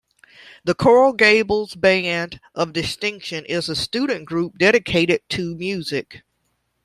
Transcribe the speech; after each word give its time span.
The 0.63 0.73
Coral 0.73 1.13
Gables 1.13 1.75
Band 1.75 2.39
of 2.55 2.73
Distinction 2.73 3.45
is 3.45 3.69
a 3.69 3.75
student 3.75 4.25
group 4.25 4.57
dedicated 4.57 5.21
to 5.29 5.53
music. 5.53 6.23